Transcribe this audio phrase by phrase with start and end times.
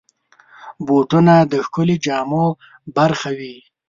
[0.85, 2.45] بوټونه د ښکلې جامې
[2.97, 3.55] برخه وي.